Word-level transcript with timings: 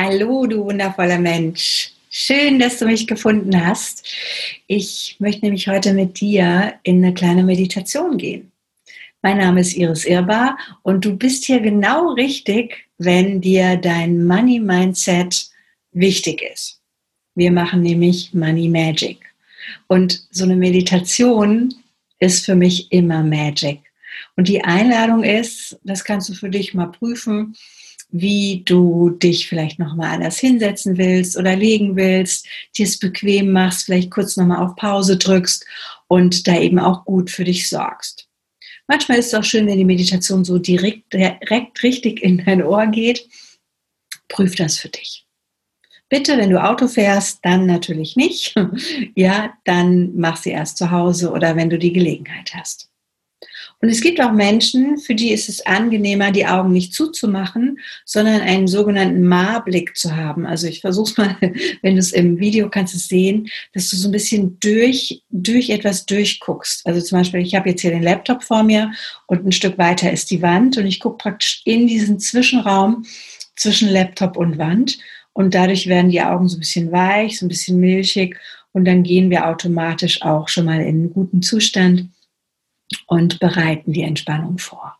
Hallo, 0.00 0.46
du 0.46 0.64
wundervoller 0.64 1.18
Mensch. 1.18 1.90
Schön, 2.08 2.60
dass 2.60 2.78
du 2.78 2.86
mich 2.86 3.08
gefunden 3.08 3.66
hast. 3.66 4.06
Ich 4.68 5.16
möchte 5.18 5.44
nämlich 5.44 5.66
heute 5.66 5.92
mit 5.92 6.20
dir 6.20 6.74
in 6.84 7.04
eine 7.04 7.12
kleine 7.12 7.42
Meditation 7.42 8.16
gehen. 8.16 8.52
Mein 9.22 9.38
Name 9.38 9.60
ist 9.60 9.76
Iris 9.76 10.04
Irbar 10.04 10.56
und 10.84 11.04
du 11.04 11.16
bist 11.16 11.46
hier 11.46 11.58
genau 11.58 12.12
richtig, 12.12 12.86
wenn 12.98 13.40
dir 13.40 13.76
dein 13.76 14.24
Money 14.24 14.60
Mindset 14.60 15.50
wichtig 15.90 16.42
ist. 16.42 16.80
Wir 17.34 17.50
machen 17.50 17.82
nämlich 17.82 18.32
Money 18.32 18.68
Magic. 18.68 19.18
Und 19.88 20.28
so 20.30 20.44
eine 20.44 20.54
Meditation 20.54 21.74
ist 22.20 22.46
für 22.46 22.54
mich 22.54 22.92
immer 22.92 23.24
Magic. 23.24 23.80
Und 24.36 24.46
die 24.46 24.62
Einladung 24.62 25.24
ist, 25.24 25.76
das 25.82 26.04
kannst 26.04 26.28
du 26.28 26.34
für 26.34 26.50
dich 26.50 26.72
mal 26.72 26.86
prüfen, 26.86 27.56
wie 28.10 28.62
du 28.64 29.10
dich 29.10 29.48
vielleicht 29.48 29.78
nochmal 29.78 30.14
anders 30.14 30.38
hinsetzen 30.38 30.96
willst 30.96 31.36
oder 31.36 31.56
legen 31.56 31.96
willst, 31.96 32.46
dir 32.76 32.86
es 32.86 32.98
bequem 32.98 33.52
machst, 33.52 33.84
vielleicht 33.84 34.10
kurz 34.10 34.36
nochmal 34.36 34.64
auf 34.64 34.76
Pause 34.76 35.16
drückst 35.16 35.66
und 36.06 36.46
da 36.46 36.58
eben 36.58 36.78
auch 36.78 37.04
gut 37.04 37.30
für 37.30 37.44
dich 37.44 37.68
sorgst. 37.68 38.28
Manchmal 38.86 39.18
ist 39.18 39.26
es 39.26 39.34
auch 39.34 39.44
schön, 39.44 39.66
wenn 39.66 39.76
die 39.76 39.84
Meditation 39.84 40.44
so 40.44 40.58
direkt, 40.58 41.12
direkt 41.12 41.82
richtig 41.82 42.22
in 42.22 42.42
dein 42.44 42.62
Ohr 42.62 42.86
geht. 42.86 43.28
Prüf 44.28 44.56
das 44.56 44.78
für 44.78 44.88
dich. 44.88 45.26
Bitte, 46.08 46.38
wenn 46.38 46.48
du 46.48 46.62
Auto 46.62 46.88
fährst, 46.88 47.40
dann 47.42 47.66
natürlich 47.66 48.16
nicht. 48.16 48.54
Ja, 49.14 49.52
dann 49.64 50.16
mach 50.16 50.36
sie 50.36 50.50
erst 50.50 50.78
zu 50.78 50.90
Hause 50.90 51.30
oder 51.32 51.56
wenn 51.56 51.70
du 51.70 51.78
die 51.78 51.92
Gelegenheit 51.92 52.54
hast. 52.54 52.87
Und 53.80 53.90
es 53.90 54.00
gibt 54.00 54.20
auch 54.20 54.32
Menschen, 54.32 54.98
für 54.98 55.14
die 55.14 55.30
ist 55.30 55.48
es 55.48 55.64
angenehmer, 55.64 56.32
die 56.32 56.46
Augen 56.46 56.72
nicht 56.72 56.92
zuzumachen, 56.92 57.78
sondern 58.04 58.40
einen 58.40 58.66
sogenannten 58.66 59.26
Ma-Blick 59.26 59.96
zu 59.96 60.16
haben. 60.16 60.46
Also 60.46 60.66
ich 60.66 60.80
versuche 60.80 61.10
es 61.10 61.16
mal, 61.16 61.36
wenn 61.82 61.94
du 61.94 62.00
es 62.00 62.12
im 62.12 62.40
Video 62.40 62.68
kannst 62.68 62.96
es 62.96 63.06
sehen, 63.06 63.48
dass 63.74 63.88
du 63.88 63.96
so 63.96 64.08
ein 64.08 64.12
bisschen 64.12 64.58
durch, 64.58 65.22
durch 65.30 65.70
etwas 65.70 66.06
durchguckst. 66.06 66.84
Also 66.86 67.00
zum 67.00 67.18
Beispiel, 67.18 67.40
ich 67.40 67.54
habe 67.54 67.70
jetzt 67.70 67.82
hier 67.82 67.92
den 67.92 68.02
Laptop 68.02 68.42
vor 68.42 68.64
mir 68.64 68.90
und 69.26 69.46
ein 69.46 69.52
Stück 69.52 69.78
weiter 69.78 70.12
ist 70.12 70.32
die 70.32 70.42
Wand 70.42 70.76
und 70.76 70.86
ich 70.86 70.98
gucke 70.98 71.18
praktisch 71.18 71.62
in 71.64 71.86
diesen 71.86 72.18
Zwischenraum 72.18 73.04
zwischen 73.54 73.90
Laptop 73.90 74.36
und 74.36 74.58
Wand. 74.58 74.98
Und 75.34 75.54
dadurch 75.54 75.86
werden 75.86 76.10
die 76.10 76.20
Augen 76.20 76.48
so 76.48 76.56
ein 76.56 76.60
bisschen 76.60 76.90
weich, 76.90 77.38
so 77.38 77.46
ein 77.46 77.48
bisschen 77.48 77.78
milchig 77.78 78.36
und 78.72 78.86
dann 78.86 79.04
gehen 79.04 79.30
wir 79.30 79.46
automatisch 79.46 80.22
auch 80.22 80.48
schon 80.48 80.64
mal 80.64 80.80
in 80.80 80.88
einen 80.88 81.12
guten 81.12 81.42
Zustand 81.42 82.08
und 83.06 83.38
bereiten 83.38 83.92
die 83.92 84.02
Entspannung 84.02 84.58
vor. 84.58 84.98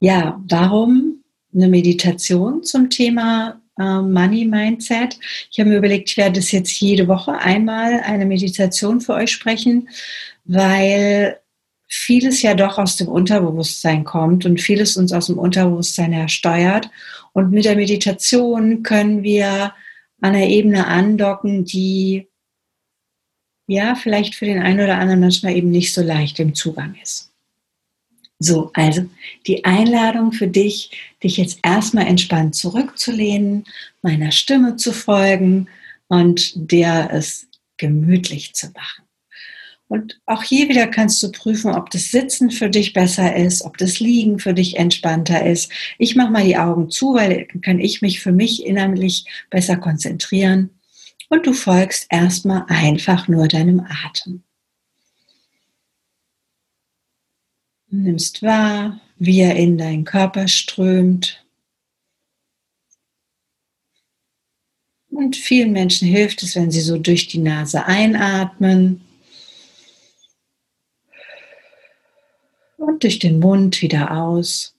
Ja, 0.00 0.40
warum 0.48 1.24
eine 1.54 1.68
Meditation 1.68 2.62
zum 2.62 2.88
Thema 2.90 3.60
äh, 3.78 4.00
Money 4.00 4.44
Mindset? 4.44 5.18
Ich 5.50 5.58
habe 5.58 5.70
mir 5.70 5.78
überlegt, 5.78 6.10
ich 6.10 6.16
werde 6.16 6.38
das 6.40 6.52
jetzt 6.52 6.80
jede 6.80 7.08
Woche 7.08 7.32
einmal 7.32 8.00
eine 8.00 8.26
Meditation 8.26 9.00
für 9.00 9.14
euch 9.14 9.32
sprechen, 9.32 9.88
weil 10.44 11.38
vieles 11.88 12.42
ja 12.42 12.54
doch 12.54 12.78
aus 12.78 12.96
dem 12.96 13.08
Unterbewusstsein 13.08 14.04
kommt 14.04 14.44
und 14.44 14.60
vieles 14.60 14.96
uns 14.96 15.12
aus 15.12 15.26
dem 15.26 15.38
Unterbewusstsein 15.38 16.12
her 16.12 16.28
steuert. 16.28 16.90
Und 17.32 17.50
mit 17.50 17.64
der 17.64 17.76
Meditation 17.76 18.82
können 18.82 19.22
wir 19.22 19.72
an 20.20 20.34
einer 20.34 20.46
Ebene 20.46 20.86
andocken, 20.86 21.64
die 21.64 22.27
ja, 23.68 23.94
vielleicht 23.94 24.34
für 24.34 24.46
den 24.46 24.60
einen 24.60 24.80
oder 24.80 24.98
anderen 24.98 25.20
manchmal 25.20 25.54
eben 25.54 25.70
nicht 25.70 25.92
so 25.92 26.02
leicht 26.02 26.40
im 26.40 26.54
Zugang 26.54 26.96
ist. 27.02 27.30
So, 28.40 28.70
also 28.72 29.04
die 29.46 29.64
Einladung 29.64 30.32
für 30.32 30.48
dich, 30.48 30.90
dich 31.22 31.36
jetzt 31.36 31.58
erstmal 31.62 32.06
entspannt 32.06 32.54
zurückzulehnen, 32.54 33.64
meiner 34.00 34.32
Stimme 34.32 34.76
zu 34.76 34.92
folgen 34.92 35.68
und 36.08 36.52
dir 36.72 37.10
es 37.12 37.46
gemütlich 37.76 38.54
zu 38.54 38.68
machen. 38.68 39.04
Und 39.88 40.20
auch 40.24 40.42
hier 40.42 40.68
wieder 40.68 40.86
kannst 40.86 41.22
du 41.22 41.30
prüfen, 41.30 41.72
ob 41.72 41.90
das 41.90 42.10
Sitzen 42.10 42.50
für 42.50 42.70
dich 42.70 42.92
besser 42.92 43.36
ist, 43.36 43.62
ob 43.62 43.76
das 43.76 44.00
Liegen 44.00 44.38
für 44.38 44.54
dich 44.54 44.76
entspannter 44.76 45.44
ist. 45.44 45.70
Ich 45.98 46.14
mache 46.14 46.30
mal 46.30 46.44
die 46.44 46.58
Augen 46.58 46.90
zu, 46.90 47.14
weil 47.14 47.48
dann 47.52 47.60
kann 47.60 47.80
ich 47.80 48.00
mich 48.00 48.20
für 48.20 48.32
mich 48.32 48.64
innerlich 48.64 49.26
besser 49.50 49.76
konzentrieren 49.76 50.70
und 51.28 51.46
du 51.46 51.52
folgst 51.52 52.06
erstmal 52.10 52.64
einfach 52.68 53.28
nur 53.28 53.48
deinem 53.48 53.80
Atem. 53.80 54.42
Nimmst 57.90 58.42
wahr, 58.42 59.00
wie 59.16 59.40
er 59.40 59.56
in 59.56 59.78
deinen 59.78 60.04
Körper 60.04 60.46
strömt. 60.46 61.44
Und 65.10 65.36
vielen 65.36 65.72
Menschen 65.72 66.06
hilft 66.06 66.42
es, 66.42 66.54
wenn 66.54 66.70
sie 66.70 66.82
so 66.82 66.98
durch 66.98 67.28
die 67.28 67.38
Nase 67.38 67.86
einatmen 67.86 69.00
und 72.76 73.02
durch 73.02 73.18
den 73.18 73.40
Mund 73.40 73.82
wieder 73.82 74.16
aus. 74.16 74.77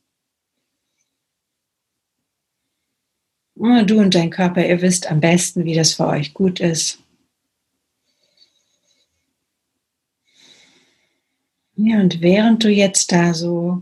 Du 3.59 4.00
und 4.00 4.16
dein 4.16 4.30
Körper, 4.30 4.66
ihr 4.66 4.81
wisst 4.81 5.12
am 5.12 5.20
besten, 5.20 5.66
wie 5.66 5.75
das 5.75 5.94
für 5.94 6.08
euch 6.08 6.34
gut 6.34 6.62
ist. 6.62 7.00
Ja, 11.75 12.00
und 12.00 12.22
während 12.22 12.64
du 12.64 12.69
jetzt 12.69 13.12
da 13.12 13.34
so 13.34 13.81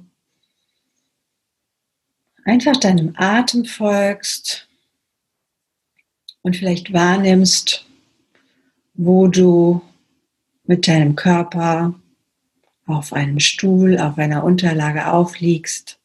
einfach 2.44 2.78
deinem 2.78 3.14
Atem 3.18 3.66
folgst 3.66 4.68
und 6.42 6.56
vielleicht 6.56 6.92
wahrnimmst, 6.92 7.86
wo 8.96 9.28
du 9.28 9.84
mit 10.64 10.88
deinem 10.88 11.16
Körper 11.16 11.94
auf 12.88 13.14
einem 13.14 13.40
Stuhl, 13.40 14.00
auf 14.00 14.18
einer 14.18 14.44
Unterlage 14.44 15.12
aufliegst, 15.12 16.00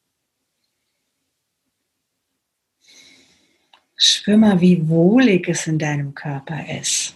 Spür 4.05 4.37
mal, 4.37 4.61
wie 4.61 4.89
wohlig 4.89 5.49
es 5.49 5.69
in 5.69 5.79
deinem 5.79 6.13
Körper 6.13 6.69
ist. 6.77 7.15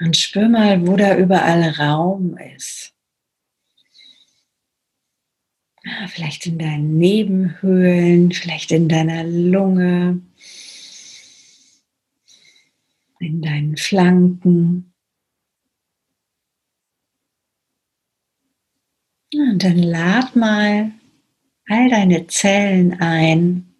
Und 0.00 0.16
spür 0.16 0.48
mal, 0.48 0.84
wo 0.84 0.96
da 0.96 1.16
überall 1.16 1.62
Raum 1.78 2.36
ist. 2.56 2.92
Vielleicht 6.08 6.46
in 6.46 6.58
deinen 6.58 6.98
Nebenhöhlen, 6.98 8.32
vielleicht 8.32 8.72
in 8.72 8.88
deiner 8.88 9.22
Lunge, 9.22 10.20
in 13.20 13.42
deinen 13.42 13.76
Flanken. 13.76 14.92
Und 19.32 19.62
dann 19.62 19.78
lad 19.78 20.34
mal 20.34 20.92
all 21.68 21.88
deine 21.88 22.26
Zellen 22.26 23.00
ein, 23.00 23.74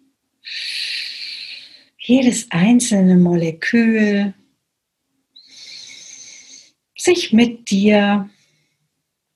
jedes 1.97 2.49
einzelne 2.51 3.17
Molekül 3.17 4.33
sich 6.95 7.33
mit 7.33 7.69
dir 7.69 8.29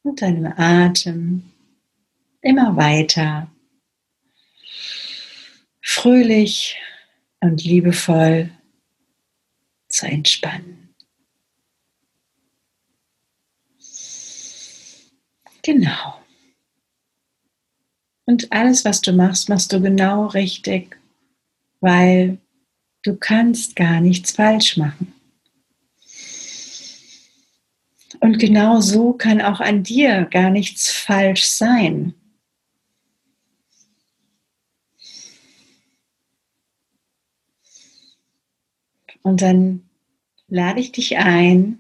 und 0.04 0.22
deinem 0.22 0.54
Atem 0.58 1.44
immer 2.42 2.76
weiter 2.76 3.50
fröhlich 5.82 6.78
und 7.40 7.64
liebevoll 7.64 8.52
zu 9.88 10.08
entspannen. 10.08 10.96
Genau. 15.62 16.23
Und 18.26 18.52
alles, 18.52 18.86
was 18.86 19.02
du 19.02 19.12
machst, 19.12 19.50
machst 19.50 19.74
du 19.74 19.82
genau 19.82 20.28
richtig, 20.28 20.98
weil 21.82 22.38
du 23.04 23.16
kannst 23.16 23.76
gar 23.76 24.00
nichts 24.00 24.32
falsch 24.32 24.78
machen. 24.78 25.14
Und 28.20 28.40
genau 28.40 28.80
so 28.80 29.14
kann 29.14 29.42
auch 29.42 29.60
an 29.60 29.84
dir 29.84 30.26
gar 30.26 30.50
nichts 30.50 30.90
falsch 30.90 31.44
sein. 31.44 32.14
Und 39.24 39.42
dann 39.42 39.90
lade 40.48 40.80
ich 40.80 40.92
dich 40.92 41.18
ein, 41.18 41.80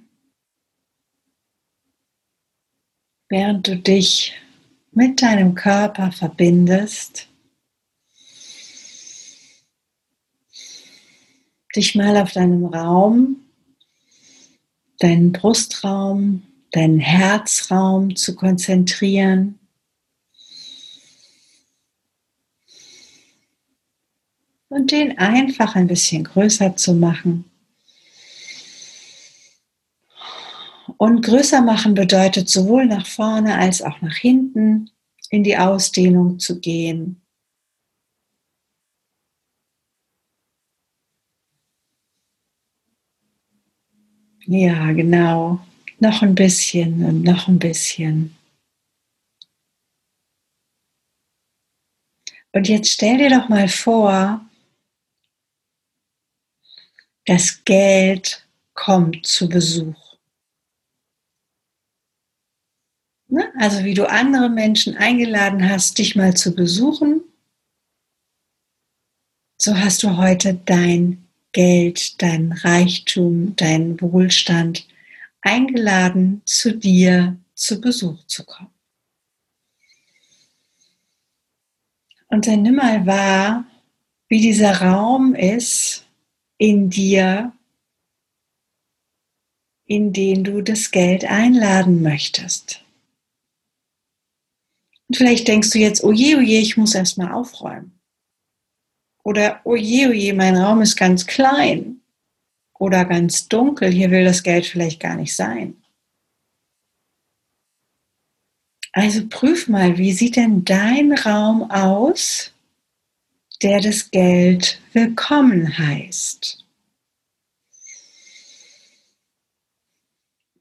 während 3.29 3.67
du 3.67 3.77
dich 3.77 4.33
mit 4.95 5.21
deinem 5.21 5.55
Körper 5.55 6.11
verbindest, 6.11 7.27
dich 11.75 11.95
mal 11.95 12.15
auf 12.17 12.31
deinem 12.31 12.65
Raum, 12.65 13.37
deinen 14.99 15.31
Brustraum, 15.31 16.43
deinen 16.71 16.99
Herzraum 16.99 18.15
zu 18.15 18.35
konzentrieren. 18.35 19.59
Und 24.69 24.91
den 24.91 25.17
einfach 25.19 25.75
ein 25.75 25.87
bisschen 25.87 26.23
größer 26.23 26.75
zu 26.75 26.95
machen. 26.95 27.45
Und 30.97 31.25
größer 31.25 31.61
machen 31.61 31.93
bedeutet 31.93 32.49
sowohl 32.49 32.85
nach 32.85 33.05
vorne 33.05 33.57
als 33.57 33.81
auch 33.81 34.01
nach 34.01 34.15
hinten 34.15 34.91
in 35.29 35.43
die 35.43 35.57
Ausdehnung 35.57 36.39
zu 36.39 36.59
gehen. 36.59 37.21
Ja, 44.45 44.91
genau. 44.91 45.59
Noch 45.99 46.21
ein 46.21 46.35
bisschen 46.35 47.05
und 47.05 47.23
noch 47.23 47.47
ein 47.47 47.59
bisschen. 47.59 48.35
Und 52.51 52.67
jetzt 52.67 52.91
stell 52.91 53.17
dir 53.17 53.29
doch 53.29 53.49
mal 53.49 53.67
vor, 53.67 54.45
das 57.25 57.63
Geld 57.63 58.45
kommt 58.73 59.25
zu 59.25 59.47
Besuch. 59.47 60.02
Ne? 63.33 63.51
Also 63.57 63.83
wie 63.83 63.95
du 63.95 64.07
andere 64.07 64.47
Menschen 64.47 64.95
eingeladen 64.95 65.67
hast, 65.67 65.97
dich 65.97 66.15
mal 66.15 66.35
zu 66.35 66.53
besuchen, 66.53 67.23
so 69.57 69.75
hast 69.75 70.03
du 70.03 70.17
heute 70.17 70.53
dein 70.65 71.27
Geld, 71.51 72.21
dein 72.21 72.51
Reichtum, 72.51 73.55
dein 73.55 73.99
Wohlstand 73.99 74.87
eingeladen, 75.41 76.43
zu 76.45 76.77
dir 76.77 77.35
zu 77.55 77.81
Besuch 77.81 78.23
zu 78.27 78.45
kommen. 78.45 78.69
Und 82.27 82.45
dann 82.45 82.61
nimm 82.61 82.75
mal 82.75 83.03
wahr, 83.07 83.65
wie 84.27 84.41
dieser 84.41 84.79
Raum 84.79 85.33
ist 85.33 86.05
in 86.59 86.91
dir, 86.91 87.51
in 89.85 90.13
den 90.13 90.43
du 90.43 90.61
das 90.61 90.91
Geld 90.91 91.25
einladen 91.25 92.03
möchtest. 92.03 92.82
Und 95.07 95.17
vielleicht 95.17 95.47
denkst 95.47 95.71
du 95.71 95.79
jetzt, 95.79 96.03
oje, 96.03 96.37
oje, 96.37 96.59
ich 96.59 96.77
muss 96.77 96.95
erstmal 96.95 97.31
aufräumen. 97.31 97.99
Oder 99.23 99.61
oje, 99.65 100.09
oje, 100.09 100.33
mein 100.33 100.57
Raum 100.57 100.81
ist 100.81 100.95
ganz 100.95 101.25
klein. 101.25 102.01
Oder 102.77 103.05
ganz 103.05 103.47
dunkel, 103.47 103.91
hier 103.91 104.11
will 104.11 104.25
das 104.25 104.43
Geld 104.43 104.65
vielleicht 104.65 104.99
gar 104.99 105.15
nicht 105.15 105.35
sein. 105.35 105.81
Also 108.91 109.27
prüf 109.27 109.67
mal, 109.67 109.97
wie 109.97 110.13
sieht 110.13 110.35
denn 110.35 110.65
dein 110.65 111.13
Raum 111.13 111.69
aus, 111.71 112.51
der 113.61 113.81
das 113.81 114.11
Geld 114.11 114.79
willkommen 114.93 115.77
heißt? 115.77 116.63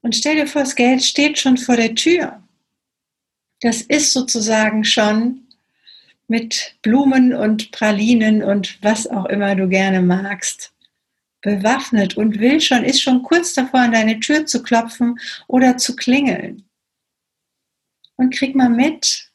Und 0.01 0.15
stell 0.15 0.35
dir 0.35 0.47
vor, 0.47 0.63
das 0.63 0.75
Geld 0.75 1.03
steht 1.03 1.37
schon 1.37 1.57
vor 1.57 1.75
der 1.75 1.95
Tür 1.95 2.42
das 3.63 3.81
ist 3.81 4.11
sozusagen 4.11 4.83
schon 4.83 5.47
mit 6.27 6.75
Blumen 6.81 7.33
und 7.33 7.71
Pralinen 7.71 8.43
und 8.43 8.77
was 8.83 9.07
auch 9.07 9.25
immer 9.25 9.55
du 9.55 9.69
gerne 9.69 10.01
magst, 10.01 10.73
bewaffnet 11.41 12.17
und 12.17 12.39
will 12.39 12.59
schon, 12.59 12.83
ist 12.83 13.01
schon 13.01 13.23
kurz 13.23 13.53
davor, 13.53 13.81
an 13.81 13.93
deine 13.93 14.19
Tür 14.19 14.45
zu 14.45 14.61
klopfen 14.63 15.17
oder 15.47 15.77
zu 15.77 15.95
klingeln. 15.95 16.65
Und 18.17 18.33
krieg 18.35 18.53
mal 18.53 18.69
mit, 18.69 19.31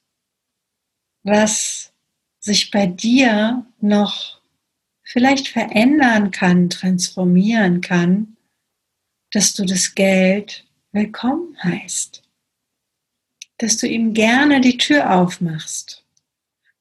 was 1.22 1.92
sich 2.38 2.70
bei 2.70 2.86
dir 2.86 3.66
noch 3.80 4.42
vielleicht 5.02 5.48
verändern 5.48 6.30
kann, 6.30 6.69
transformieren 6.69 7.80
kann, 7.80 8.36
dass 9.32 9.54
du 9.54 9.64
das 9.64 9.94
Geld 9.94 10.66
willkommen 10.92 11.56
heißt 11.62 12.27
dass 13.58 13.76
du 13.76 13.87
ihm 13.87 14.14
gerne 14.14 14.60
die 14.60 14.78
Tür 14.78 15.14
aufmachst, 15.14 16.05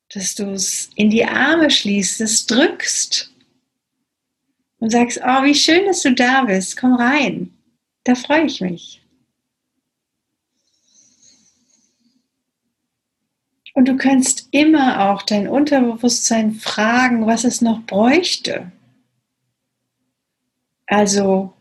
dass 0.09 0.35
du 0.35 0.51
es 0.51 0.89
in 0.95 1.09
die 1.09 1.25
Arme 1.25 1.69
schließt, 1.69 2.21
es 2.21 2.45
drückst 2.45 3.33
und 4.79 4.91
sagst, 4.91 5.19
oh, 5.23 5.43
wie 5.43 5.55
schön, 5.55 5.85
dass 5.85 6.01
du 6.01 6.13
da 6.13 6.43
bist, 6.43 6.77
komm 6.77 6.93
rein, 6.93 7.51
da 8.03 8.15
freue 8.15 8.45
ich 8.45 8.61
mich. 8.61 9.01
Und 13.73 13.87
du 13.87 13.95
kannst 13.95 14.47
immer 14.51 15.11
auch 15.11 15.21
dein 15.21 15.47
Unterbewusstsein 15.47 16.53
fragen, 16.53 17.27
was 17.27 17.43
es 17.43 17.61
noch 17.61 17.83
bräuchte. 17.83 18.71
Also, 20.87 21.53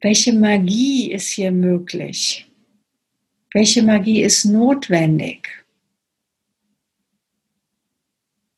welche 0.00 0.32
Magie 0.32 1.10
ist 1.10 1.30
hier 1.30 1.50
möglich? 1.50 2.47
Welche 3.52 3.82
Magie 3.82 4.22
ist 4.22 4.44
notwendig? 4.44 5.48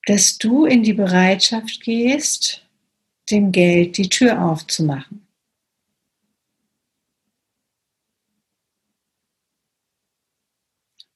Dass 0.06 0.38
du 0.38 0.64
in 0.64 0.82
die 0.82 0.94
Bereitschaft 0.94 1.80
gehst, 1.82 2.66
dem 3.30 3.52
Geld 3.52 3.96
die 3.96 4.08
Tür 4.08 4.44
aufzumachen. 4.44 5.26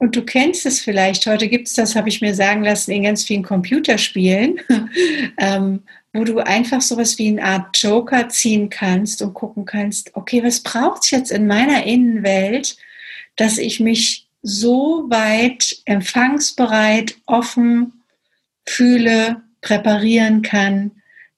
Und 0.04 0.16
du 0.16 0.22
kennst 0.22 0.66
es 0.66 0.80
vielleicht, 0.80 1.26
heute 1.26 1.48
gibt 1.48 1.66
es 1.66 1.72
das, 1.72 1.96
habe 1.96 2.10
ich 2.10 2.20
mir 2.20 2.34
sagen 2.34 2.62
lassen, 2.62 2.90
in 2.90 3.04
ganz 3.04 3.24
vielen 3.24 3.42
Computerspielen, 3.42 4.60
ähm, 5.38 5.82
wo 6.12 6.24
du 6.24 6.40
einfach 6.40 6.82
sowas 6.82 7.16
wie 7.16 7.28
eine 7.28 7.42
Art 7.42 7.82
Joker 7.82 8.28
ziehen 8.28 8.68
kannst 8.68 9.22
und 9.22 9.32
gucken 9.32 9.64
kannst, 9.64 10.14
okay, 10.14 10.44
was 10.44 10.60
braucht 10.60 11.04
es 11.04 11.10
jetzt 11.10 11.32
in 11.32 11.46
meiner 11.46 11.84
Innenwelt, 11.84 12.76
dass 13.36 13.58
ich 13.58 13.80
mich 13.80 14.28
so 14.42 15.06
weit 15.08 15.76
empfangsbereit, 15.86 17.16
offen 17.26 18.04
fühle, 18.66 19.42
präparieren 19.60 20.42
kann, 20.42 20.92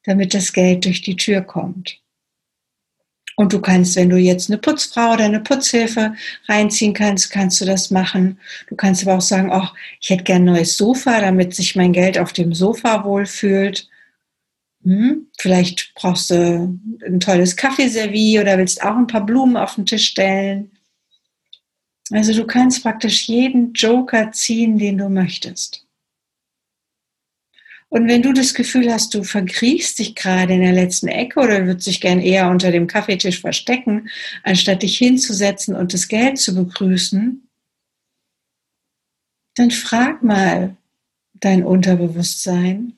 damit 0.05 0.35
das 0.35 0.53
Geld 0.53 0.85
durch 0.85 1.03
die 1.03 1.17
Tür 1.17 1.43
kommt. 1.43 2.01
Und 3.39 3.53
du 3.53 3.61
kannst, 3.61 3.97
wenn 3.97 4.09
du 4.09 4.17
jetzt 4.17 4.51
eine 4.51 4.59
Putzfrau 4.59 5.13
oder 5.13 5.27
eine 5.27 5.41
Putzhilfe 5.41 6.15
reinziehen 6.49 6.95
kannst, 6.95 7.31
kannst 7.31 7.61
du 7.61 7.67
das 7.67 7.91
machen. 7.91 8.41
Du 8.69 8.77
kannst 8.77 9.03
aber 9.03 9.19
auch 9.19 9.23
sagen, 9.23 9.51
ach, 9.53 9.75
ich 10.01 10.09
hätte 10.09 10.25
gern 10.25 10.43
ein 10.43 10.55
neues 10.55 10.77
Sofa, 10.79 11.21
damit 11.21 11.55
sich 11.55 11.77
mein 11.77 11.93
Geld 11.93 12.19
auf 12.19 12.33
dem 12.33 12.55
Sofa 12.55 13.05
wohlfühlt. 13.05 13.89
Hm? 14.85 15.27
Vielleicht 15.39 15.93
brauchst 15.95 16.31
du 16.31 16.79
ein 17.07 17.21
tolles 17.21 17.57
Kaffeeservie 17.57 18.41
oder 18.41 18.57
willst 18.57 18.83
auch 18.83 18.97
ein 18.97 19.07
paar 19.07 19.27
Blumen 19.27 19.59
auf 19.59 19.75
den 19.75 19.85
Tisch 19.85 20.07
stellen. 20.07 20.71
Also 22.11 22.33
du 22.33 22.47
kannst 22.47 22.83
praktisch 22.83 23.29
jeden 23.29 23.73
Joker 23.73 24.31
ziehen, 24.33 24.79
den 24.79 24.99
du 24.99 25.09
möchtest. 25.09 25.87
Und 27.89 28.09
wenn 28.09 28.23
du 28.23 28.33
das 28.33 28.53
Gefühl 28.55 28.93
hast, 28.93 29.15
du 29.15 29.23
verkriechst 29.23 29.99
dich 29.99 30.15
gerade 30.15 30.55
in 30.55 30.61
der 30.61 30.73
letzten 30.73 31.09
Ecke 31.09 31.41
oder 31.41 31.67
würdest 31.67 31.87
dich 31.87 32.01
gern 32.01 32.21
eher 32.21 32.51
unter 32.51 32.73
dem 32.73 32.87
Kaffeetisch 32.89 33.41
verstecken, 33.41 34.09
anstatt 34.43 34.83
dich 34.83 34.99
hinzusetzen 34.99 35.75
und 35.75 35.95
das 35.95 36.09
Geld 36.09 36.39
zu 36.39 36.55
begrüßen, 36.55 37.49
dann 39.55 39.71
frag 39.71 40.23
mal 40.23 40.77
dein 41.35 41.65
Unterbewusstsein, 41.65 42.93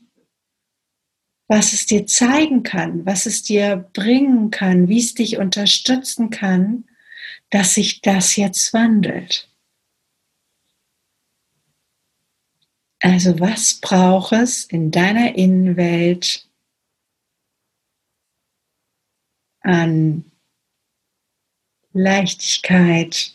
was 1.49 1.73
es 1.73 1.87
dir 1.87 2.07
zeigen 2.07 2.63
kann, 2.63 3.07
was 3.07 3.27
es 3.27 3.43
dir 3.43 3.89
bringen 3.93 4.51
kann, 4.51 4.89
wie 4.89 4.99
es 4.99 5.15
dich 5.15 5.39
unterstützen 5.39 6.31
kann, 6.31 6.85
dass 7.51 7.75
sich 7.75 8.01
das 8.01 8.37
jetzt 8.37 8.73
wandelt. 8.73 9.49
Also 13.01 13.39
was 13.39 13.75
braucht 13.75 14.33
es 14.33 14.65
in 14.65 14.91
deiner 14.91 15.37
Innenwelt 15.37 16.49
an 19.61 20.31
Leichtigkeit, 21.93 23.35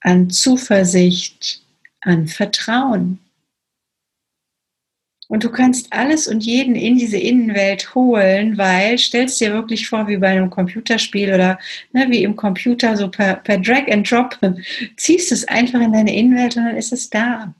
an 0.00 0.30
Zuversicht, 0.30 1.62
an 2.00 2.26
Vertrauen? 2.26 3.20
Und 5.30 5.44
du 5.44 5.50
kannst 5.50 5.92
alles 5.92 6.26
und 6.26 6.44
jeden 6.44 6.74
in 6.74 6.98
diese 6.98 7.16
Innenwelt 7.16 7.94
holen, 7.94 8.58
weil 8.58 8.98
stellst 8.98 9.40
dir 9.40 9.52
wirklich 9.52 9.88
vor, 9.88 10.08
wie 10.08 10.16
bei 10.16 10.26
einem 10.30 10.50
Computerspiel 10.50 11.32
oder 11.32 11.56
ne, 11.92 12.10
wie 12.10 12.24
im 12.24 12.34
Computer, 12.34 12.96
so 12.96 13.08
per, 13.08 13.36
per 13.36 13.58
Drag 13.58 13.86
and 13.88 14.10
Drop, 14.10 14.36
ziehst 14.96 15.30
es 15.30 15.46
einfach 15.46 15.80
in 15.80 15.92
deine 15.92 16.16
Innenwelt 16.16 16.56
und 16.56 16.64
dann 16.64 16.76
ist 16.76 16.92
es 16.92 17.10
da. 17.10 17.54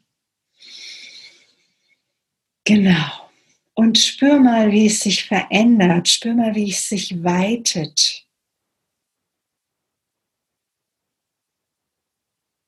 Genau. 2.64 3.30
Und 3.74 3.98
spür 3.98 4.40
mal, 4.40 4.72
wie 4.72 4.86
es 4.86 4.98
sich 5.00 5.24
verändert. 5.26 6.08
Spür 6.08 6.34
mal, 6.34 6.54
wie 6.56 6.70
es 6.70 6.88
sich 6.88 7.22
weitet. 7.22 8.26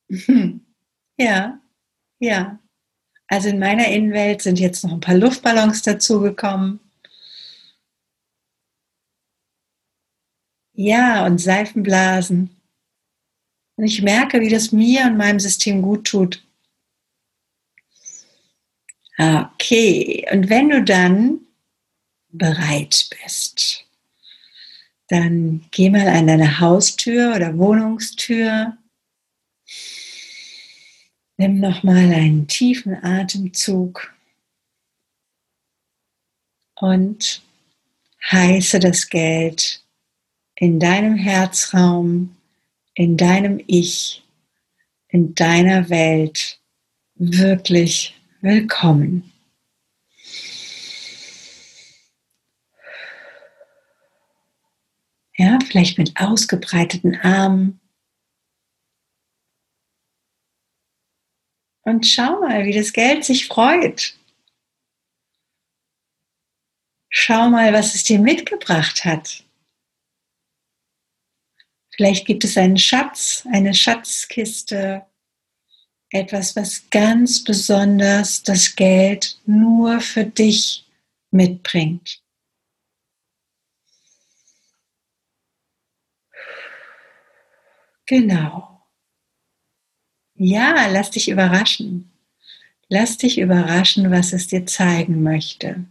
Ja, 1.18 1.60
ja. 2.20 2.61
Also 3.32 3.48
in 3.48 3.58
meiner 3.58 3.88
Innenwelt 3.88 4.42
sind 4.42 4.60
jetzt 4.60 4.84
noch 4.84 4.92
ein 4.92 5.00
paar 5.00 5.14
Luftballons 5.14 5.80
dazugekommen. 5.80 6.80
Ja, 10.74 11.24
und 11.24 11.38
Seifenblasen. 11.38 12.54
Und 13.76 13.84
ich 13.84 14.02
merke, 14.02 14.38
wie 14.42 14.50
das 14.50 14.70
mir 14.70 15.06
und 15.06 15.16
meinem 15.16 15.40
System 15.40 15.80
gut 15.80 16.08
tut. 16.08 16.44
Okay, 19.18 20.28
und 20.30 20.50
wenn 20.50 20.68
du 20.68 20.84
dann 20.84 21.40
bereit 22.28 23.08
bist, 23.22 23.86
dann 25.08 25.64
geh 25.70 25.88
mal 25.88 26.06
an 26.06 26.26
deine 26.26 26.60
Haustür 26.60 27.34
oder 27.34 27.56
Wohnungstür. 27.56 28.76
Nimm 31.42 31.58
nochmal 31.58 32.14
einen 32.14 32.46
tiefen 32.46 33.02
Atemzug 33.02 34.14
und 36.76 37.42
heiße 38.30 38.78
das 38.78 39.08
Geld 39.08 39.84
in 40.54 40.78
deinem 40.78 41.16
Herzraum, 41.16 42.36
in 42.94 43.16
deinem 43.16 43.60
Ich, 43.66 44.22
in 45.08 45.34
deiner 45.34 45.90
Welt 45.90 46.60
wirklich 47.16 48.14
willkommen. 48.40 49.32
Ja, 55.36 55.58
vielleicht 55.66 55.98
mit 55.98 56.16
ausgebreiteten 56.20 57.16
Armen. 57.16 57.81
Und 61.82 62.06
schau 62.06 62.40
mal, 62.40 62.64
wie 62.64 62.72
das 62.72 62.92
Geld 62.92 63.24
sich 63.24 63.46
freut. 63.46 64.16
Schau 67.08 67.50
mal, 67.50 67.72
was 67.72 67.94
es 67.94 68.04
dir 68.04 68.18
mitgebracht 68.18 69.04
hat. 69.04 69.44
Vielleicht 71.94 72.26
gibt 72.26 72.44
es 72.44 72.56
einen 72.56 72.78
Schatz, 72.78 73.46
eine 73.52 73.74
Schatzkiste, 73.74 75.04
etwas, 76.10 76.56
was 76.56 76.88
ganz 76.90 77.42
besonders 77.42 78.42
das 78.42 78.74
Geld 78.76 79.40
nur 79.46 80.00
für 80.00 80.24
dich 80.24 80.86
mitbringt. 81.30 82.22
Genau. 88.06 88.71
Ja, 90.44 90.88
lass 90.88 91.12
dich 91.12 91.28
überraschen. 91.28 92.10
Lass 92.88 93.16
dich 93.16 93.38
überraschen, 93.38 94.10
was 94.10 94.32
es 94.32 94.48
dir 94.48 94.66
zeigen 94.66 95.22
möchte. 95.22 95.84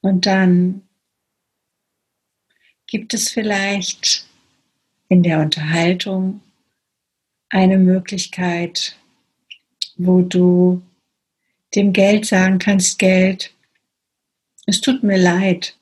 Und 0.00 0.24
dann 0.24 0.88
gibt 2.86 3.12
es 3.12 3.30
vielleicht 3.30 4.26
in 5.10 5.22
der 5.22 5.40
Unterhaltung 5.40 6.40
eine 7.50 7.76
Möglichkeit, 7.76 8.98
wo 9.96 10.22
du 10.22 10.82
dem 11.74 11.92
Geld 11.92 12.24
sagen 12.24 12.58
kannst, 12.58 12.98
Geld, 12.98 13.52
es 14.64 14.80
tut 14.80 15.02
mir 15.02 15.18
leid. 15.18 15.76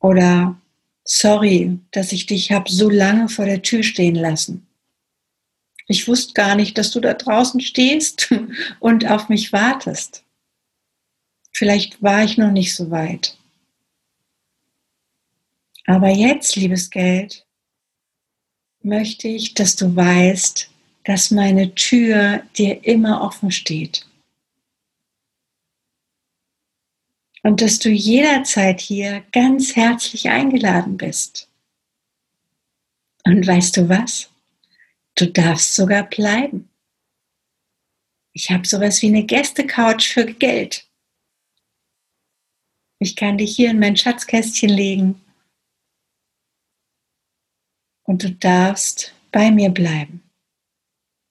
Oder 0.00 0.60
sorry, 1.04 1.78
dass 1.90 2.12
ich 2.12 2.26
dich 2.26 2.52
habe 2.52 2.70
so 2.70 2.88
lange 2.88 3.28
vor 3.28 3.44
der 3.44 3.62
Tür 3.62 3.82
stehen 3.82 4.14
lassen. 4.14 4.66
Ich 5.86 6.06
wusste 6.06 6.34
gar 6.34 6.54
nicht, 6.54 6.76
dass 6.76 6.90
du 6.90 7.00
da 7.00 7.14
draußen 7.14 7.60
stehst 7.60 8.32
und 8.80 9.06
auf 9.06 9.28
mich 9.28 9.52
wartest. 9.52 10.24
Vielleicht 11.52 12.02
war 12.02 12.22
ich 12.22 12.36
noch 12.36 12.52
nicht 12.52 12.74
so 12.74 12.90
weit. 12.90 13.36
Aber 15.86 16.08
jetzt, 16.08 16.54
liebes 16.54 16.90
Geld, 16.90 17.46
möchte 18.82 19.26
ich, 19.28 19.54
dass 19.54 19.74
du 19.74 19.96
weißt, 19.96 20.70
dass 21.04 21.30
meine 21.30 21.74
Tür 21.74 22.42
dir 22.56 22.84
immer 22.84 23.22
offen 23.22 23.50
steht. 23.50 24.07
Und 27.42 27.60
dass 27.60 27.78
du 27.78 27.90
jederzeit 27.90 28.80
hier 28.80 29.24
ganz 29.32 29.76
herzlich 29.76 30.28
eingeladen 30.28 30.96
bist. 30.96 31.48
Und 33.24 33.46
weißt 33.46 33.76
du 33.76 33.88
was? 33.88 34.30
Du 35.14 35.26
darfst 35.26 35.74
sogar 35.74 36.04
bleiben. 36.04 36.68
Ich 38.32 38.50
habe 38.50 38.66
sowas 38.66 39.02
wie 39.02 39.08
eine 39.08 39.24
Gästecouch 39.24 40.06
für 40.06 40.24
Geld. 40.24 40.86
Ich 43.00 43.16
kann 43.16 43.38
dich 43.38 43.54
hier 43.54 43.70
in 43.70 43.78
mein 43.78 43.96
Schatzkästchen 43.96 44.70
legen 44.70 45.20
und 48.04 48.24
du 48.24 48.30
darfst 48.30 49.14
bei 49.30 49.50
mir 49.50 49.70
bleiben. 49.70 50.22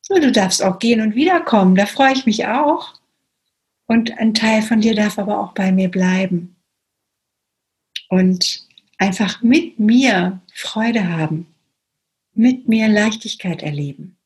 Du 0.08 0.32
darfst 0.32 0.64
auch 0.64 0.80
gehen 0.80 1.02
und 1.02 1.16
wiederkommen, 1.16 1.76
da 1.76 1.86
freue 1.86 2.14
ich 2.14 2.26
mich 2.26 2.46
auch. 2.48 2.94
Und 3.88 4.18
ein 4.18 4.34
Teil 4.34 4.62
von 4.62 4.82
dir 4.82 4.96
darf 4.96 5.18
aber 5.18 5.40
auch 5.40 5.54
bei 5.54 5.72
mir 5.72 5.90
bleiben. 5.90 6.56
Und 8.10 8.68
einfach 8.98 9.42
mit 9.42 9.80
mir 9.80 10.42
Freude 10.54 11.08
haben, 11.10 11.48
mit 12.34 12.68
mir 12.68 12.88
Leichtigkeit 12.88 13.64
erleben. 13.64 14.18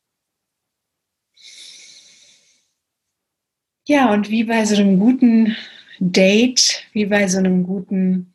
Ja, 3.88 4.12
und 4.14 4.30
wie 4.30 4.44
bei 4.44 4.66
so 4.66 4.76
einem 4.76 5.00
guten 5.00 5.56
Date, 6.00 6.84
wie 6.94 7.06
bei 7.06 7.28
so 7.28 7.40
einem 7.40 7.64
guten 7.64 8.34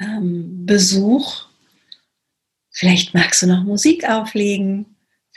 ähm, 0.00 0.66
Besuch, 0.66 1.48
Vielleicht 2.78 3.12
magst 3.12 3.42
du 3.42 3.48
noch 3.48 3.64
Musik 3.64 4.08
auflegen. 4.08 4.86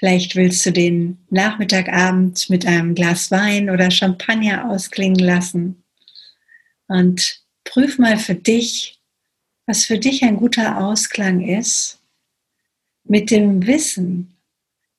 Vielleicht 0.01 0.35
willst 0.35 0.65
du 0.65 0.71
den 0.71 1.19
Nachmittagabend 1.29 2.49
mit 2.49 2.65
einem 2.65 2.95
Glas 2.95 3.29
Wein 3.29 3.69
oder 3.69 3.91
Champagner 3.91 4.67
ausklingen 4.67 5.19
lassen. 5.19 5.83
Und 6.87 7.43
prüf 7.65 7.99
mal 7.99 8.17
für 8.17 8.33
dich, 8.33 8.99
was 9.67 9.85
für 9.85 9.99
dich 9.99 10.23
ein 10.23 10.37
guter 10.37 10.83
Ausklang 10.83 11.47
ist, 11.47 12.01
mit 13.03 13.29
dem 13.29 13.67
Wissen, 13.67 14.35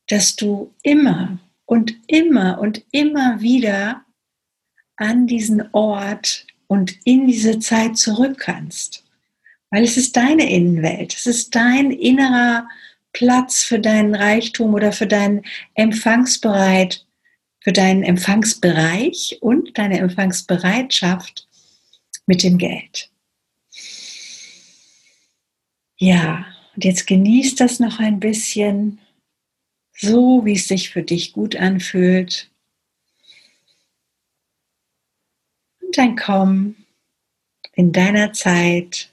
dass 0.07 0.37
du 0.37 0.73
immer 0.85 1.41
und 1.67 1.97
immer 2.07 2.61
und 2.61 2.85
immer 2.93 3.41
wieder 3.41 4.05
an 4.95 5.27
diesen 5.27 5.69
Ort 5.73 6.47
und 6.69 6.97
in 7.05 7.27
diese 7.27 7.59
Zeit 7.59 7.97
zurück 7.97 8.39
kannst. 8.39 9.03
Weil 9.71 9.83
es 9.83 9.97
ist 9.97 10.17
deine 10.17 10.49
Innenwelt, 10.49 11.13
es 11.13 11.27
ist 11.27 11.57
dein 11.57 11.91
innerer 11.91 12.69
Platz 13.12 13.62
für 13.62 13.78
deinen 13.78 14.14
Reichtum 14.14 14.75
oder 14.75 14.92
für 14.92 15.07
deinen 15.07 15.45
Empfangsbereit, 15.75 17.07
für 17.61 17.73
deinen 17.73 18.02
Empfangsbereich 18.02 19.38
und 19.40 19.76
deine 19.78 19.99
Empfangsbereitschaft 19.99 21.49
mit 22.26 22.42
dem 22.42 22.59
Geld. 22.59 23.11
Ja, 25.99 26.47
und 26.75 26.85
jetzt 26.85 27.07
genießt 27.07 27.61
das 27.61 27.78
noch 27.78 27.99
ein 28.00 28.19
bisschen, 28.19 28.99
so 29.97 30.45
wie 30.45 30.54
es 30.54 30.66
sich 30.66 30.90
für 30.90 31.02
dich 31.02 31.33
gut 31.33 31.54
anfühlt. 31.54 32.50
Und 35.81 35.97
dann 35.97 36.16
komm 36.16 36.76
in 37.75 37.92
deiner 37.92 38.33
Zeit 38.33 39.12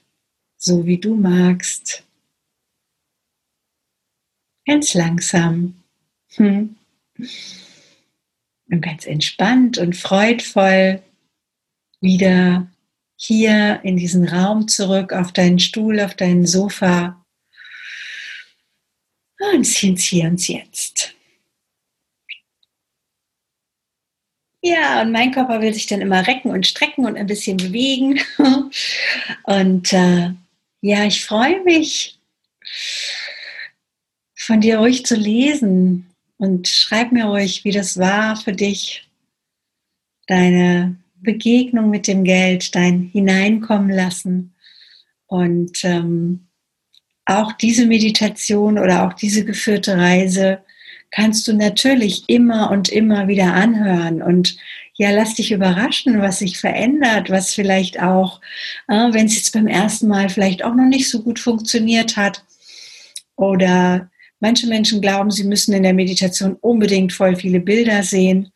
so 0.56 0.84
wie 0.84 0.98
du 0.98 1.14
magst. 1.14 2.04
Ganz 4.66 4.94
langsam. 4.94 5.82
Hm. 6.34 6.76
Und 8.70 8.80
ganz 8.80 9.06
entspannt 9.06 9.78
und 9.78 9.96
freudvoll 9.96 11.02
wieder 12.00 12.70
hier 13.16 13.80
in 13.82 13.96
diesen 13.96 14.26
Raum 14.26 14.68
zurück, 14.68 15.12
auf 15.12 15.32
deinen 15.32 15.58
Stuhl, 15.58 16.00
auf 16.00 16.14
dein 16.14 16.46
Sofa. 16.46 17.24
Und 19.52 19.82
ins 19.82 20.04
Hier 20.04 20.28
und 20.28 20.46
Jetzt. 20.46 21.14
Ja, 24.62 25.00
und 25.00 25.12
mein 25.12 25.32
Körper 25.32 25.60
will 25.62 25.72
sich 25.72 25.86
dann 25.86 26.02
immer 26.02 26.26
recken 26.26 26.50
und 26.50 26.66
strecken 26.66 27.06
und 27.06 27.16
ein 27.16 27.26
bisschen 27.26 27.56
bewegen. 27.56 28.20
Und 29.44 29.92
äh, 29.92 30.32
ja, 30.82 31.04
ich 31.04 31.24
freue 31.24 31.62
mich, 31.62 32.18
von 34.50 34.60
dir 34.60 34.78
ruhig 34.78 35.06
zu 35.06 35.14
lesen 35.14 36.06
und 36.36 36.66
schreib 36.66 37.12
mir 37.12 37.26
ruhig, 37.26 37.62
wie 37.62 37.70
das 37.70 37.98
war 37.98 38.34
für 38.34 38.50
dich, 38.50 39.08
deine 40.26 40.96
Begegnung 41.20 41.88
mit 41.88 42.08
dem 42.08 42.24
Geld, 42.24 42.74
dein 42.74 43.00
Hineinkommen 43.12 43.90
lassen 43.90 44.52
und 45.28 45.84
ähm, 45.84 46.48
auch 47.26 47.52
diese 47.52 47.86
Meditation 47.86 48.76
oder 48.76 49.06
auch 49.06 49.12
diese 49.12 49.44
geführte 49.44 49.96
Reise 49.96 50.58
kannst 51.12 51.46
du 51.46 51.52
natürlich 51.52 52.24
immer 52.26 52.72
und 52.72 52.88
immer 52.88 53.28
wieder 53.28 53.54
anhören 53.54 54.20
und 54.20 54.56
ja, 54.94 55.12
lass 55.12 55.34
dich 55.36 55.52
überraschen, 55.52 56.20
was 56.20 56.40
sich 56.40 56.58
verändert, 56.58 57.30
was 57.30 57.54
vielleicht 57.54 58.02
auch, 58.02 58.40
äh, 58.88 59.12
wenn 59.12 59.26
es 59.26 59.36
jetzt 59.36 59.52
beim 59.52 59.68
ersten 59.68 60.08
Mal 60.08 60.28
vielleicht 60.28 60.64
auch 60.64 60.74
noch 60.74 60.88
nicht 60.88 61.08
so 61.08 61.22
gut 61.22 61.38
funktioniert 61.38 62.16
hat 62.16 62.44
oder 63.36 64.10
manche 64.40 64.66
Menschen 64.66 65.00
glauben, 65.00 65.30
sie 65.30 65.44
müssen 65.44 65.72
in 65.74 65.82
der 65.82 65.94
Meditation 65.94 66.56
unbedingt 66.60 67.12
voll 67.12 67.36
viele 67.36 67.60
Bilder 67.60 68.02
sehen. 68.02 68.50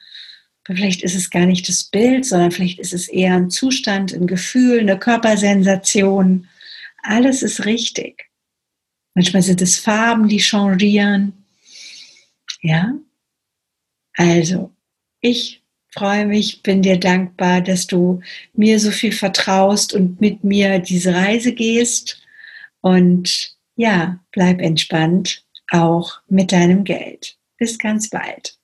Aber 0.65 0.77
vielleicht 0.77 1.03
ist 1.03 1.15
es 1.15 1.31
gar 1.31 1.47
nicht 1.47 1.69
das 1.69 1.85
Bild, 1.85 2.25
sondern 2.25 2.51
vielleicht 2.51 2.79
ist 2.79 2.95
es 2.95 3.09
eher 3.09 3.35
ein 3.35 3.51
Zustand, 3.51 4.13
ein 4.13 4.27
Gefühl, 4.27 4.81
eine 4.81 4.99
Körpersensation. 4.99 6.49
Alles 7.03 7.43
ist 7.43 7.67
richtig. 7.67 8.31
Manchmal 9.15 9.43
sind 9.43 9.63
es 9.63 9.79
Farben, 9.79 10.29
die 10.29 10.41
changieren. 10.41 11.45
Ja? 12.63 12.95
Also, 14.17 14.73
ich 15.21 15.63
freue 15.91 16.27
mich, 16.27 16.63
bin 16.63 16.83
dir 16.83 16.99
dankbar, 16.99 17.61
dass 17.61 17.87
du 17.87 18.21
mir 18.55 18.81
so 18.81 18.91
viel 18.91 19.13
vertraust 19.13 19.93
und 19.95 20.21
mit 20.21 20.43
mir 20.43 20.79
diese 20.81 21.15
Reise 21.15 21.53
gehst. 21.53 22.21
Und 22.81 23.55
ja, 23.77 24.21
bleib 24.33 24.61
entspannt, 24.61 25.45
auch 25.71 26.21
mit 26.29 26.53
deinem 26.53 26.85
Geld. 26.85 27.39
Bis 27.59 27.79
ganz 27.79 28.11
bald. 28.11 28.59